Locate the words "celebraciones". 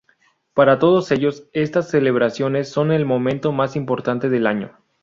1.91-2.67